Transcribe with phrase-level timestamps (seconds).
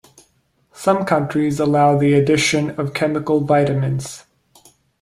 [0.73, 4.23] Some countries allow the addition of chemical vitamins.